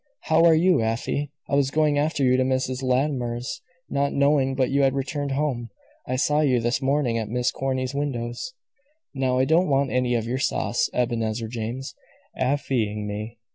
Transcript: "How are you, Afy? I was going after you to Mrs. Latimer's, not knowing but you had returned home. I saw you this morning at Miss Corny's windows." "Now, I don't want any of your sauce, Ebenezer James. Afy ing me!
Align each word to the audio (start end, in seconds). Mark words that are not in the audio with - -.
"How 0.21 0.43
are 0.45 0.55
you, 0.55 0.81
Afy? 0.81 1.29
I 1.47 1.53
was 1.53 1.69
going 1.69 1.99
after 1.99 2.23
you 2.23 2.35
to 2.35 2.43
Mrs. 2.43 2.81
Latimer's, 2.81 3.61
not 3.87 4.13
knowing 4.13 4.55
but 4.55 4.71
you 4.71 4.81
had 4.81 4.95
returned 4.95 5.33
home. 5.33 5.69
I 6.07 6.15
saw 6.15 6.39
you 6.41 6.59
this 6.59 6.81
morning 6.81 7.19
at 7.19 7.29
Miss 7.29 7.51
Corny's 7.51 7.93
windows." 7.93 8.55
"Now, 9.13 9.37
I 9.37 9.45
don't 9.45 9.69
want 9.69 9.91
any 9.91 10.15
of 10.15 10.25
your 10.25 10.39
sauce, 10.39 10.89
Ebenezer 10.91 11.47
James. 11.49 11.93
Afy 12.35 12.89
ing 12.91 13.05
me! 13.05 13.37